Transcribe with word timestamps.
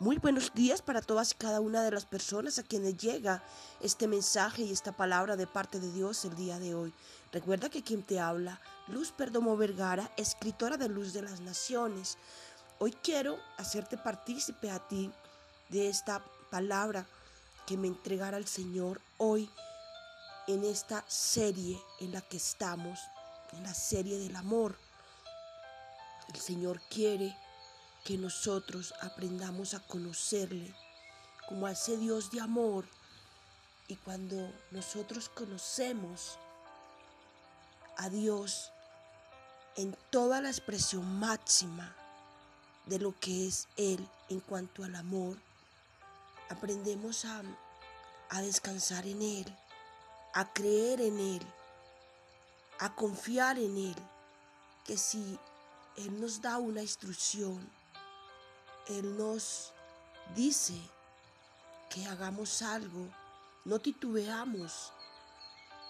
Muy 0.00 0.16
buenos 0.16 0.54
días 0.54 0.80
para 0.80 1.02
todas 1.02 1.32
y 1.32 1.34
cada 1.34 1.60
una 1.60 1.82
de 1.82 1.90
las 1.90 2.06
personas 2.06 2.58
a 2.58 2.62
quienes 2.62 2.96
llega 2.96 3.42
este 3.82 4.08
mensaje 4.08 4.62
y 4.62 4.72
esta 4.72 4.92
palabra 4.92 5.36
de 5.36 5.46
parte 5.46 5.78
de 5.78 5.92
Dios 5.92 6.24
el 6.24 6.34
día 6.36 6.58
de 6.58 6.74
hoy. 6.74 6.94
Recuerda 7.32 7.68
que 7.68 7.82
quien 7.82 8.02
te 8.02 8.18
habla, 8.18 8.62
Luz 8.88 9.12
Perdomo 9.12 9.58
Vergara, 9.58 10.10
escritora 10.16 10.78
de 10.78 10.88
Luz 10.88 11.12
de 11.12 11.20
las 11.20 11.40
Naciones. 11.40 12.16
Hoy 12.78 12.92
quiero 13.02 13.38
hacerte 13.58 13.98
partícipe 13.98 14.70
a 14.70 14.78
ti 14.78 15.12
de 15.68 15.90
esta 15.90 16.24
palabra 16.50 17.04
que 17.66 17.76
me 17.76 17.88
entregara 17.88 18.38
el 18.38 18.46
Señor 18.46 19.02
hoy 19.18 19.50
en 20.46 20.64
esta 20.64 21.04
serie 21.08 21.78
en 22.00 22.12
la 22.12 22.22
que 22.22 22.38
estamos, 22.38 22.98
en 23.52 23.64
la 23.64 23.74
serie 23.74 24.16
del 24.16 24.34
amor. 24.36 24.78
El 26.32 26.40
Señor 26.40 26.80
quiere 26.88 27.36
que 28.04 28.16
nosotros 28.16 28.94
aprendamos 29.00 29.74
a 29.74 29.80
conocerle 29.80 30.74
como 31.48 31.66
a 31.66 31.72
ese 31.72 31.96
Dios 31.96 32.30
de 32.30 32.40
amor. 32.40 32.84
Y 33.88 33.96
cuando 33.96 34.52
nosotros 34.70 35.28
conocemos 35.28 36.38
a 37.96 38.08
Dios 38.08 38.70
en 39.76 39.96
toda 40.10 40.40
la 40.40 40.48
expresión 40.48 41.18
máxima 41.18 41.94
de 42.86 42.98
lo 42.98 43.18
que 43.18 43.46
es 43.46 43.68
Él 43.76 44.06
en 44.28 44.40
cuanto 44.40 44.84
al 44.84 44.94
amor, 44.94 45.36
aprendemos 46.48 47.24
a, 47.24 47.42
a 48.30 48.42
descansar 48.42 49.06
en 49.06 49.22
Él, 49.22 49.46
a 50.34 50.52
creer 50.52 51.00
en 51.00 51.18
Él, 51.18 51.42
a 52.78 52.94
confiar 52.94 53.58
en 53.58 53.76
Él, 53.76 53.96
que 54.84 54.96
si 54.96 55.38
Él 55.96 56.20
nos 56.20 56.40
da 56.40 56.58
una 56.58 56.82
instrucción, 56.82 57.79
él 58.90 59.16
nos 59.16 59.72
dice 60.34 60.74
que 61.88 62.06
hagamos 62.06 62.62
algo, 62.62 63.08
no 63.64 63.78
titubeamos, 63.78 64.92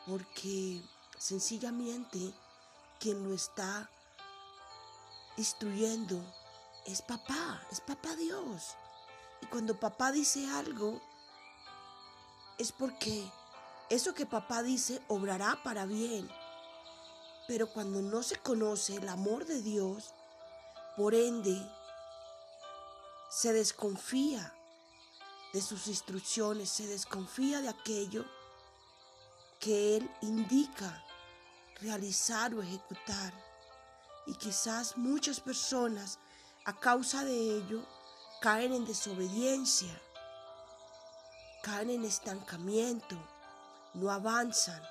porque 0.06 0.82
sencillamente 1.18 2.32
quien 2.98 3.24
lo 3.26 3.34
está 3.34 3.90
instruyendo 5.36 6.22
es 6.86 7.02
papá, 7.02 7.62
es 7.70 7.80
papá 7.80 8.14
Dios. 8.16 8.76
Y 9.42 9.46
cuando 9.46 9.78
papá 9.78 10.12
dice 10.12 10.46
algo, 10.50 11.00
es 12.58 12.72
porque 12.72 13.30
eso 13.88 14.14
que 14.14 14.26
papá 14.26 14.62
dice 14.62 15.00
obrará 15.08 15.58
para 15.62 15.86
bien. 15.86 16.28
Pero 17.48 17.72
cuando 17.72 18.02
no 18.02 18.22
se 18.22 18.36
conoce 18.36 18.96
el 18.96 19.08
amor 19.08 19.46
de 19.46 19.62
Dios, 19.62 20.14
por 20.96 21.14
ende, 21.14 21.56
se 23.30 23.52
desconfía 23.52 24.52
de 25.52 25.62
sus 25.62 25.86
instrucciones, 25.86 26.68
se 26.68 26.86
desconfía 26.86 27.60
de 27.60 27.68
aquello 27.68 28.24
que 29.60 29.96
Él 29.96 30.10
indica 30.20 31.04
realizar 31.80 32.52
o 32.54 32.62
ejecutar. 32.62 33.32
Y 34.26 34.34
quizás 34.34 34.96
muchas 34.96 35.40
personas 35.40 36.18
a 36.64 36.78
causa 36.78 37.24
de 37.24 37.56
ello 37.56 37.86
caen 38.40 38.72
en 38.72 38.84
desobediencia, 38.84 40.00
caen 41.62 41.90
en 41.90 42.04
estancamiento, 42.04 43.16
no 43.94 44.10
avanzan. 44.10 44.82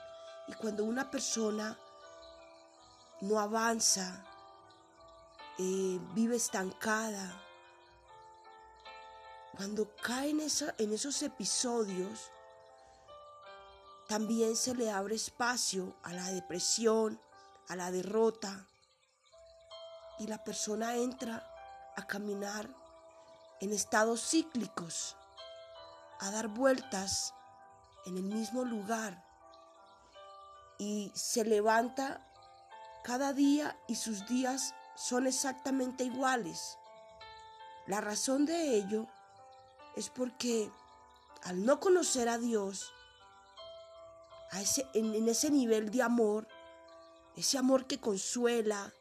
Y 0.47 0.53
cuando 0.53 0.85
una 0.85 1.11
persona 1.11 1.77
no 3.21 3.39
avanza, 3.39 4.25
eh, 5.57 5.99
vive 6.13 6.37
estancada, 6.37 7.48
cuando 9.59 9.93
cae 9.97 10.29
en, 10.29 10.39
en 10.39 10.93
esos 10.93 11.21
episodios, 11.21 12.31
también 14.07 14.55
se 14.55 14.73
le 14.73 14.89
abre 14.89 15.15
espacio 15.15 15.97
a 16.01 16.13
la 16.13 16.23
depresión, 16.31 17.19
a 17.67 17.75
la 17.75 17.91
derrota, 17.91 18.65
y 20.17 20.27
la 20.27 20.41
persona 20.45 20.95
entra 20.95 21.45
a 21.97 22.07
caminar 22.07 22.69
en 23.59 23.73
estados 23.73 24.29
cíclicos, 24.29 25.17
a 26.21 26.31
dar 26.31 26.47
vueltas 26.47 27.33
en 28.05 28.15
el 28.15 28.23
mismo 28.23 28.63
lugar, 28.63 29.21
y 30.77 31.11
se 31.13 31.43
levanta 31.43 32.25
cada 33.03 33.33
día 33.33 33.77
y 33.89 33.95
sus 33.95 34.25
días 34.25 34.73
son 34.95 35.27
exactamente 35.27 36.05
iguales. 36.05 36.77
La 37.87 37.99
razón 37.99 38.45
de 38.45 38.77
ello 38.77 39.05
es 39.99 40.09
porque 40.09 40.71
al 41.43 41.65
no 41.65 41.79
conocer 41.81 42.29
a 42.29 42.37
Dios, 42.37 42.93
en 44.93 45.27
ese 45.27 45.51
nivel 45.51 45.91
de 45.91 46.01
amor, 46.01 46.47
ese 47.35 47.57
amor 47.57 47.85
que 47.85 47.99
consuela, 47.99 48.93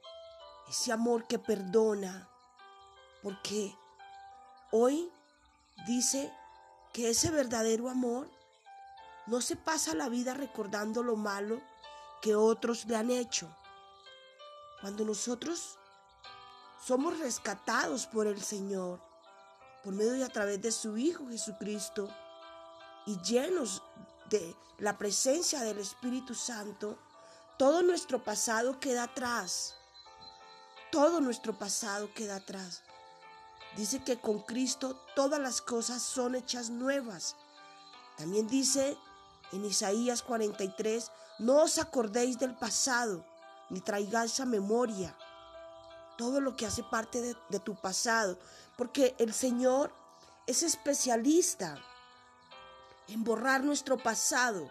ese 0.68 0.92
amor 0.92 1.26
que 1.26 1.38
perdona, 1.38 2.28
porque 3.22 3.74
hoy 4.72 5.10
dice 5.86 6.32
que 6.92 7.10
ese 7.10 7.30
verdadero 7.30 7.88
amor 7.88 8.28
no 9.26 9.40
se 9.40 9.54
pasa 9.54 9.94
la 9.94 10.08
vida 10.08 10.34
recordando 10.34 11.02
lo 11.04 11.14
malo 11.14 11.60
que 12.20 12.34
otros 12.34 12.86
le 12.86 12.96
han 12.96 13.10
hecho. 13.10 13.48
Cuando 14.80 15.04
nosotros 15.04 15.78
somos 16.84 17.18
rescatados 17.18 18.06
por 18.06 18.26
el 18.26 18.42
Señor, 18.42 19.07
por 19.88 19.94
medio 19.94 20.16
y 20.16 20.22
a 20.22 20.28
través 20.28 20.60
de 20.60 20.70
su 20.70 20.98
Hijo 20.98 21.26
Jesucristo 21.28 22.10
y 23.06 23.18
llenos 23.22 23.82
de 24.28 24.54
la 24.76 24.98
presencia 24.98 25.62
del 25.62 25.78
Espíritu 25.78 26.34
Santo, 26.34 26.98
todo 27.58 27.82
nuestro 27.82 28.22
pasado 28.22 28.78
queda 28.80 29.04
atrás. 29.04 29.76
Todo 30.92 31.22
nuestro 31.22 31.58
pasado 31.58 32.12
queda 32.12 32.36
atrás. 32.36 32.82
Dice 33.78 34.04
que 34.04 34.20
con 34.20 34.40
Cristo 34.40 34.94
todas 35.16 35.40
las 35.40 35.62
cosas 35.62 36.02
son 36.02 36.34
hechas 36.34 36.68
nuevas. 36.68 37.34
También 38.18 38.46
dice 38.46 38.94
en 39.52 39.64
Isaías 39.64 40.22
43, 40.22 41.10
no 41.38 41.62
os 41.62 41.78
acordéis 41.78 42.38
del 42.38 42.54
pasado, 42.54 43.24
ni 43.70 43.80
traigáis 43.80 44.38
a 44.38 44.44
memoria 44.44 45.16
todo 46.18 46.40
lo 46.40 46.56
que 46.56 46.66
hace 46.66 46.82
parte 46.82 47.22
de, 47.22 47.60
tu 47.60 47.76
pasado, 47.76 48.38
porque 48.76 49.14
el 49.18 49.32
Señor 49.32 49.94
es 50.46 50.64
especialista 50.64 51.78
en 53.06 53.22
borrar 53.22 53.62
nuestro 53.62 53.96
pasado 53.96 54.68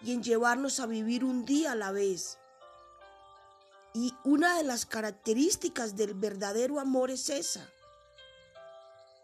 y 0.00 0.12
en 0.12 0.22
llevarnos 0.22 0.78
a 0.78 0.86
vivir 0.86 1.24
un 1.24 1.44
día 1.44 1.72
a 1.72 1.74
la 1.74 1.90
vez. 1.90 2.38
Y 3.94 4.14
una 4.22 4.56
de 4.58 4.62
las 4.62 4.86
características 4.86 5.96
del 5.96 6.14
verdadero 6.14 6.78
amor 6.78 7.10
es 7.10 7.30
esa, 7.30 7.68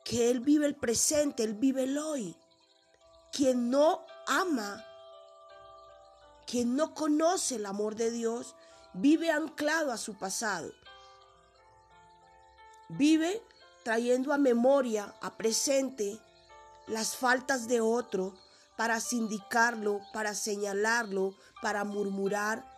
que 0.04 0.30
Él 0.30 0.40
vive 0.40 0.66
el 0.66 0.74
presente, 0.74 1.44
Él 1.44 1.54
vive 1.54 1.84
el 1.84 1.96
hoy. 1.96 2.36
Quien 3.30 3.70
no 3.70 4.04
ama, 4.26 4.84
quien 6.44 6.74
no 6.74 6.92
conoce 6.92 7.54
el 7.54 7.66
amor 7.66 7.94
de 7.94 8.10
Dios, 8.10 8.56
vive 8.94 9.30
anclado 9.30 9.92
a 9.92 9.96
su 9.96 10.14
pasado. 10.18 10.72
Vive 12.98 13.42
trayendo 13.84 14.32
a 14.32 14.38
memoria, 14.38 15.14
a 15.22 15.36
presente, 15.36 16.20
las 16.86 17.16
faltas 17.16 17.66
de 17.66 17.80
otro 17.80 18.34
para 18.76 19.00
sindicarlo, 19.00 20.00
para 20.12 20.34
señalarlo, 20.34 21.34
para 21.62 21.84
murmurar, 21.84 22.70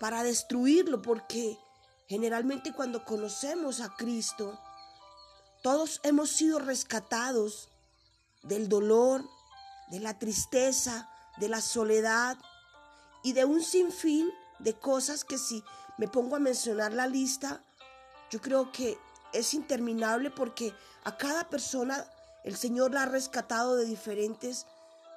para 0.00 0.22
destruirlo, 0.22 1.02
porque 1.02 1.58
generalmente 2.06 2.72
cuando 2.72 3.04
conocemos 3.04 3.80
a 3.80 3.94
Cristo, 3.94 4.58
todos 5.62 6.00
hemos 6.02 6.30
sido 6.30 6.58
rescatados 6.58 7.68
del 8.42 8.70
dolor, 8.70 9.22
de 9.90 10.00
la 10.00 10.18
tristeza, 10.18 11.10
de 11.36 11.48
la 11.50 11.60
soledad 11.60 12.38
y 13.22 13.34
de 13.34 13.44
un 13.44 13.62
sinfín 13.62 14.30
de 14.60 14.72
cosas 14.74 15.24
que 15.24 15.36
si 15.36 15.62
me 15.98 16.08
pongo 16.08 16.36
a 16.36 16.40
mencionar 16.40 16.92
la 16.94 17.06
lista, 17.06 17.62
yo 18.30 18.40
creo 18.40 18.72
que 18.72 18.98
es 19.32 19.54
interminable 19.54 20.30
porque 20.30 20.74
a 21.04 21.16
cada 21.16 21.48
persona 21.48 22.06
el 22.44 22.56
Señor 22.56 22.92
la 22.92 23.02
ha 23.02 23.06
rescatado 23.06 23.76
de 23.76 23.84
diferentes 23.84 24.66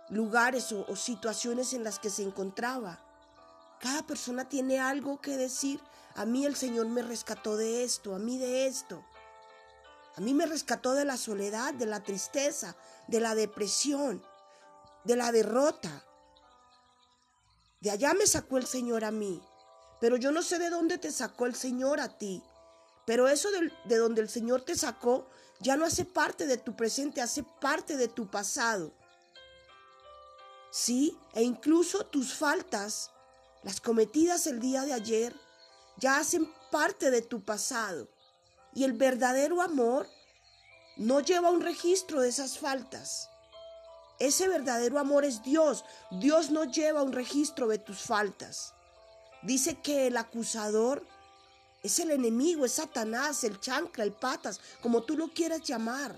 lugares 0.09 0.71
o, 0.71 0.95
situaciones 0.95 1.73
en 1.73 1.83
las 1.83 1.99
que 1.99 2.09
se 2.09 2.23
encontraba. 2.23 2.99
Cada 3.79 4.03
persona 4.03 4.47
tiene 4.47 4.79
algo 4.79 5.21
que 5.21 5.37
decir. 5.37 5.81
A 6.15 6.25
mí 6.25 6.45
el 6.45 6.55
Señor 6.55 6.87
me 6.87 7.01
rescató 7.01 7.55
de 7.55 7.83
esto, 7.83 8.13
a 8.13 8.19
mí 8.19 8.37
de 8.37 8.67
esto. 8.67 9.03
A 10.17 10.21
mí 10.21 10.33
me 10.33 10.45
rescató 10.45 10.93
de 10.93 11.05
la 11.05 11.15
soledad, 11.17 11.73
de 11.73 11.85
la 11.85 12.03
tristeza, 12.03 12.75
de 13.07 13.21
la 13.21 13.33
depresión, 13.33 14.21
de 15.05 15.15
la 15.15 15.31
derrota. 15.31 16.03
De 17.79 17.91
allá 17.91 18.13
me 18.13 18.27
sacó 18.27 18.57
el 18.57 18.65
Señor 18.65 19.05
a 19.05 19.11
mí. 19.11 19.41
Pero 20.01 20.17
yo 20.17 20.31
no 20.31 20.41
sé 20.41 20.59
de 20.59 20.69
dónde 20.69 20.97
te 20.97 21.11
sacó 21.11 21.45
el 21.45 21.55
Señor 21.55 22.01
a 22.01 22.17
ti. 22.17 22.43
Pero 23.05 23.27
eso 23.27 23.49
de, 23.51 23.71
de 23.85 23.97
donde 23.97 24.21
el 24.21 24.29
Señor 24.29 24.61
te 24.61 24.75
sacó 24.75 25.27
ya 25.61 25.77
no 25.77 25.85
hace 25.85 26.05
parte 26.05 26.47
de 26.47 26.57
tu 26.57 26.75
presente, 26.75 27.21
hace 27.21 27.43
parte 27.43 27.95
de 27.95 28.07
tu 28.07 28.29
pasado. 28.29 28.91
Sí, 30.71 31.17
e 31.33 31.43
incluso 31.43 32.05
tus 32.05 32.33
faltas, 32.33 33.11
las 33.61 33.79
cometidas 33.79 34.47
el 34.47 34.59
día 34.59 34.83
de 34.83 34.93
ayer, 34.93 35.35
ya 35.97 36.17
hacen 36.17 36.51
parte 36.71 37.11
de 37.11 37.21
tu 37.21 37.43
pasado. 37.43 38.09
Y 38.73 38.85
el 38.85 38.93
verdadero 38.93 39.61
amor 39.61 40.07
no 40.97 41.19
lleva 41.19 41.51
un 41.51 41.61
registro 41.61 42.21
de 42.21 42.29
esas 42.29 42.57
faltas. 42.57 43.29
Ese 44.17 44.47
verdadero 44.47 44.97
amor 44.97 45.25
es 45.25 45.43
Dios. 45.43 45.85
Dios 46.11 46.49
no 46.49 46.63
lleva 46.63 47.03
un 47.03 47.11
registro 47.11 47.67
de 47.67 47.77
tus 47.77 48.01
faltas. 48.01 48.73
Dice 49.43 49.79
que 49.81 50.07
el 50.07 50.17
acusador 50.17 51.05
es 51.83 51.99
el 51.99 52.11
enemigo, 52.11 52.65
es 52.65 52.73
Satanás, 52.73 53.43
el 53.43 53.59
chancla, 53.59 54.03
el 54.03 54.13
patas, 54.13 54.59
como 54.81 55.03
tú 55.03 55.17
lo 55.17 55.29
quieras 55.29 55.61
llamar. 55.61 56.17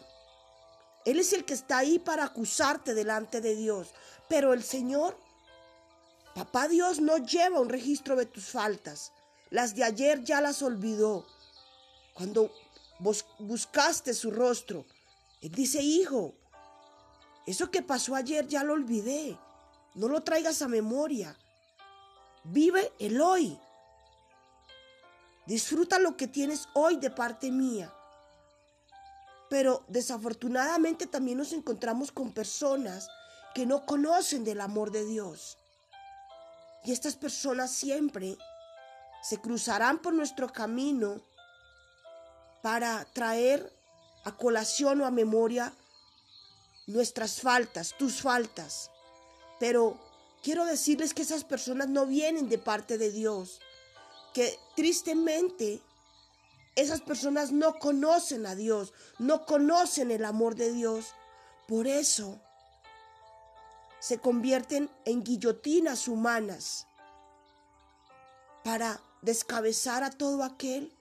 Él 1.06 1.20
es 1.20 1.34
el 1.34 1.46
que 1.46 1.54
está 1.54 1.80
ahí 1.80 2.00
para 2.00 2.26
acusarte 2.26 2.94
delante 2.94 3.42
de 3.42 3.56
Dios. 3.56 3.90
Pero 4.30 4.54
el 4.54 4.64
Señor, 4.64 5.18
papá 6.36 6.68
Dios, 6.68 7.00
no 7.00 7.18
lleva 7.18 7.60
un 7.60 7.70
registro 7.70 8.16
de 8.16 8.26
tus 8.26 8.46
faltas. 8.46 9.12
Las 9.50 9.76
de 9.76 9.84
ayer 9.84 10.24
ya 10.24 10.42
las 10.42 10.62
olvidó. 10.62 11.26
Cuando 12.14 12.52
buscaste 13.40 14.14
su 14.14 14.32
rostro, 14.32 14.86
Él 15.42 15.52
dice, 15.52 15.82
hijo, 15.82 16.34
eso 17.46 17.70
que 17.70 17.82
pasó 17.82 18.16
ayer 18.16 18.48
ya 18.48 18.64
lo 18.64 18.74
olvidé. 18.74 19.38
No 19.96 20.08
lo 20.08 20.24
traigas 20.24 20.62
a 20.62 20.68
memoria. 20.68 21.38
Vive 22.46 22.94
el 23.00 23.22
hoy. 23.22 23.60
Disfruta 25.46 26.00
lo 26.00 26.16
que 26.16 26.28
tienes 26.28 26.68
hoy 26.74 26.98
de 26.98 27.10
parte 27.10 27.52
mía. 27.52 27.94
Pero 29.50 29.84
desafortunadamente 29.88 31.06
también 31.06 31.38
nos 31.38 31.54
encontramos 31.54 32.12
con 32.12 32.32
personas 32.32 33.08
que 33.54 33.66
no 33.66 33.86
conocen 33.86 34.44
del 34.44 34.62
amor 34.62 34.92
de 34.92 35.06
Dios. 35.06 35.58
Y 36.84 36.92
estas 36.92 37.16
personas 37.16 37.72
siempre 37.72 38.38
se 39.22 39.38
cruzarán 39.40 40.00
por 40.00 40.14
nuestro 40.14 40.52
camino 40.52 41.22
para 42.62 43.06
traer 43.14 43.72
a 44.26 44.36
colación 44.36 45.02
o 45.02 45.06
a 45.06 45.12
memoria 45.12 45.74
nuestras 46.88 47.42
faltas, 47.42 47.96
tus 47.98 48.22
faltas. 48.22 48.90
Pero 49.60 49.98
quiero 50.42 50.66
decirles 50.66 51.14
que 51.14 51.22
esas 51.22 51.44
personas 51.44 51.90
no 51.90 52.06
vienen 52.06 52.50
de 52.50 52.58
parte 52.58 52.98
de 52.98 53.12
Dios, 53.12 53.60
que 54.34 54.60
tristemente 54.76 55.82
esas 56.76 57.02
personas 57.02 57.52
no 57.52 57.78
conocen 57.80 58.46
a 58.46 58.56
Dios, 58.56 58.94
no 59.20 59.46
conocen 59.46 60.12
el 60.12 60.26
amor 60.26 60.56
de 60.56 60.72
Dios. 60.72 61.14
Por 61.68 61.88
eso 61.88 62.40
se 64.00 64.18
convierten 64.18 64.90
en 65.06 65.24
guillotinas 65.24 66.08
humanas 66.08 66.88
para 68.64 69.00
descabezar 69.22 70.04
a 70.04 70.10
todo 70.10 70.44
aquel 70.44 70.94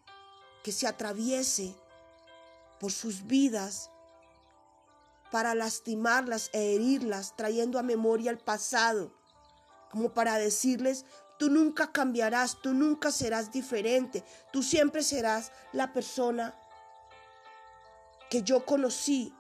que 0.62 0.72
se 0.72 0.86
atraviese 0.86 1.74
por 2.78 2.92
sus 2.92 3.26
vidas, 3.26 3.90
para 5.30 5.54
lastimarlas 5.54 6.50
e 6.52 6.74
herirlas, 6.74 7.34
trayendo 7.36 7.78
a 7.78 7.82
memoria 7.82 8.30
el 8.30 8.38
pasado, 8.38 9.12
como 9.90 10.12
para 10.12 10.36
decirles, 10.36 11.04
Tú 11.42 11.50
nunca 11.50 11.90
cambiarás, 11.90 12.62
tú 12.62 12.72
nunca 12.72 13.10
serás 13.10 13.50
diferente, 13.50 14.22
tú 14.52 14.62
siempre 14.62 15.02
serás 15.02 15.50
la 15.72 15.92
persona 15.92 16.54
que 18.30 18.44
yo 18.44 18.64
conocí, 18.64 19.34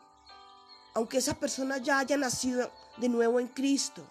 aunque 0.94 1.18
esa 1.18 1.34
persona 1.34 1.78
ya 1.78 2.00
haya 2.00 2.16
nacido 2.16 2.72
de 2.96 3.08
nuevo 3.08 3.38
en 3.38 3.46
Cristo. 3.46 4.04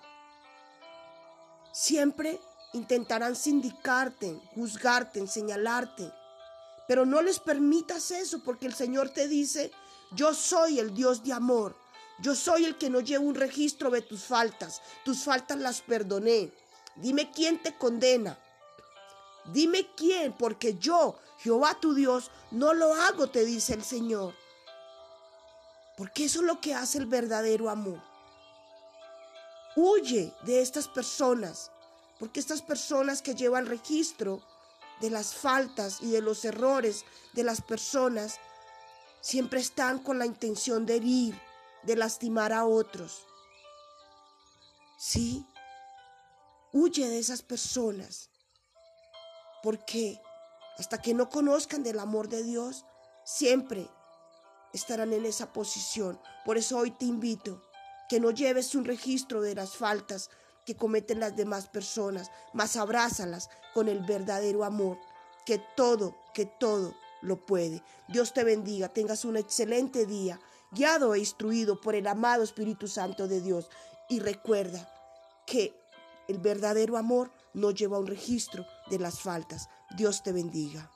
Siempre 1.74 2.40
intentarán 2.72 3.36
sindicarte, 3.36 4.40
juzgarte, 4.56 5.28
señalarte, 5.28 6.14
pero 6.88 7.06
no 7.06 7.22
les 7.22 7.42
permitas 7.42 8.10
eso 8.12 8.42
porque 8.42 8.68
el 8.68 8.74
Señor 8.74 9.10
te 9.10 9.28
dice, 9.28 9.70
yo 10.16 10.34
soy 10.34 10.80
el 10.80 10.94
Dios 10.94 11.26
de 11.26 11.34
amor, 11.34 11.76
yo 12.22 12.36
soy 12.36 12.64
el 12.64 12.78
que 12.78 12.90
no 12.90 13.02
lleva 13.02 13.26
un 13.26 13.36
registro 13.36 13.90
de 13.90 14.02
tus 14.02 14.24
faltas, 14.24 14.82
tus 15.04 15.26
faltas 15.26 15.58
las 15.58 15.82
perdoné. 15.82 16.54
Dime 16.96 17.32
quién 17.32 17.62
te 17.62 17.78
condena. 17.78 18.38
Dime 19.46 19.90
quién, 19.96 20.34
porque 20.34 20.76
yo, 20.76 21.18
Jehová 21.40 21.80
tu 21.80 21.94
Dios, 21.94 22.32
no 22.52 22.74
lo 22.74 22.94
hago, 22.94 23.28
te 23.28 23.46
dice 23.46 23.74
el 23.74 23.84
Señor. 23.84 24.36
Porque 25.98 26.26
eso 26.26 26.40
es 26.40 26.46
lo 26.46 26.62
que 26.62 26.76
hace 26.76 26.98
el 26.98 27.06
verdadero 27.06 27.70
amor. 27.70 28.02
Huye 29.76 30.34
de 30.44 30.62
estas 30.62 30.88
personas, 30.88 31.72
porque 32.20 32.40
estas 32.40 32.62
personas 32.62 33.22
que 33.22 33.36
llevan 33.36 33.66
registro 33.66 34.42
de 35.00 35.10
las 35.10 35.34
faltas 35.34 36.02
y 36.02 36.12
de 36.12 36.22
los 36.22 36.46
errores 36.46 37.06
de 37.34 37.44
las 37.44 37.62
personas, 37.62 38.40
siempre 39.22 39.60
están 39.60 40.00
con 40.00 40.20
la 40.20 40.26
intención 40.26 40.86
de 40.86 40.98
herir, 40.98 41.42
de 41.84 41.96
lastimar 41.96 42.54
a 42.54 42.66
otros. 42.66 43.26
Sí, 44.98 45.46
Huye 46.74 47.10
de 47.10 47.20
esas 47.20 47.42
personas, 47.42 48.30
porque 49.64 50.20
hasta 50.78 51.02
que 51.02 51.14
no 51.14 51.30
conozcan 51.30 51.84
del 51.84 52.00
amor 52.00 52.30
de 52.30 52.44
Dios, 52.44 52.86
siempre 53.26 53.88
estarán 54.74 55.14
en 55.14 55.26
esa 55.26 55.52
posición. 55.54 56.20
Por 56.46 56.58
eso 56.58 56.78
hoy 56.78 56.92
te 56.92 57.06
invito 57.06 57.62
que 58.10 58.20
no 58.20 58.32
lleves 58.32 58.76
un 58.76 58.86
registro 58.86 59.42
de 59.42 59.56
las 59.56 59.76
faltas 59.76 60.30
que 60.66 60.76
cometen 60.76 61.20
las 61.20 61.36
demás 61.36 61.68
personas, 61.68 62.30
mas 62.54 62.76
abrázalas 62.76 63.50
con 63.74 63.88
el 63.88 64.02
verdadero 64.02 64.64
amor, 64.64 65.00
que 65.46 65.62
todo, 65.76 66.16
que 66.34 66.46
todo 66.46 66.94
lo 67.22 67.46
puede. 67.46 67.84
Dios 68.08 68.34
te 68.34 68.44
bendiga, 68.44 68.90
tengas 68.90 69.26
un 69.26 69.38
excelente 69.38 70.06
día, 70.06 70.40
guiado 70.72 71.14
e 71.14 71.20
instruido 71.20 71.80
por 71.80 71.96
el 71.96 72.08
amado 72.08 72.44
Espíritu 72.44 72.88
Santo 72.88 73.28
de 73.28 73.42
Dios. 73.42 73.70
Y 74.10 74.20
recuerda 74.20 74.90
que 75.46 75.81
el 76.32 76.40
verdadero 76.40 76.98
amor 76.98 77.30
no 77.54 77.72
lleva 77.72 78.00
un 78.00 78.08
registro 78.08 78.66
de 78.90 79.00
las 79.00 79.20
faltas. 79.20 79.70
Dios 79.98 80.24
te 80.24 80.32
bendiga. 80.32 80.90